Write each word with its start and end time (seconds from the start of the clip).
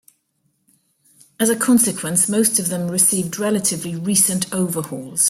As 1.39 1.51
a 1.51 1.55
consequence 1.55 2.27
most 2.27 2.57
of 2.57 2.69
them 2.69 2.89
received 2.89 3.37
relatively 3.37 3.95
recent 3.95 4.51
overhauls. 4.51 5.19